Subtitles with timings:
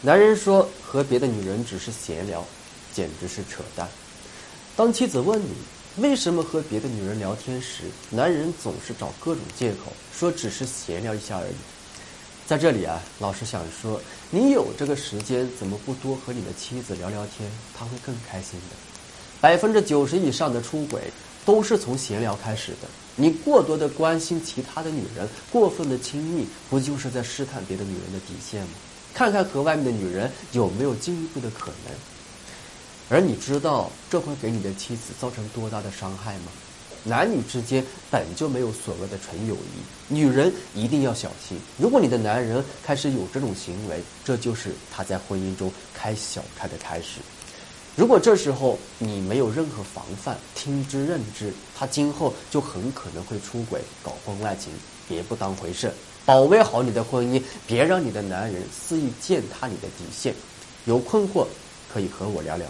[0.00, 2.44] 男人说和别的女人只是闲聊，
[2.94, 3.88] 简直是扯淡。
[4.76, 5.50] 当妻子问你
[5.96, 11.54] 为什么和别的女人聊天时，男人总是找各种借口说只是闲聊一下而已。
[12.46, 14.00] 在这里啊，老师想说，
[14.30, 17.50] 你有这个时间，怎么不多和你的妻子聊聊天？
[17.76, 18.76] 她会更开心的。
[19.40, 21.10] 百分之九十以上的出轨
[21.44, 22.88] 都是从闲聊开始的。
[23.16, 28.68] 你过多的关心其他的女人，过分的亲密，不就是在试探别的女人的底线吗？
[29.14, 31.94] 看看和外面的女人有没有进一步的可能。
[33.10, 36.52] 而你知道这会给你的妻子造成多大的伤害吗？
[37.04, 41.58] 男女之间本就没有所谓的纯友谊，女人一定要小心。
[41.78, 47.20] 如果你的男人开始有这种行为，这就是他在婚姻中开小差的开始。
[47.98, 54.72] 如果这时候你没有任何防范，听之任之，他今后就很可能会出轨、搞婚外情，
[55.08, 55.92] 别不当回事。
[56.24, 60.32] 保卫好你的婚姻，别让你的男人肆意践踏你的底线。
[60.84, 61.44] 有困惑
[61.92, 62.68] 可以和我聊聊。